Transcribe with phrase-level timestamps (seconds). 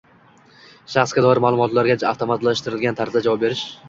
[0.93, 3.63] Shaxsga doir ma’lumotlarga avtomatlashtirilgan tarzda ishlov berish